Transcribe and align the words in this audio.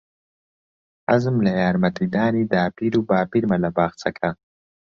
حەزم 1.09 1.35
لە 1.45 1.51
یارمەتیدانی 1.63 2.49
داپیر 2.53 2.93
و 2.97 3.05
باپیرمە 3.09 3.57
لە 3.63 3.69
باخچەکە. 3.77 4.31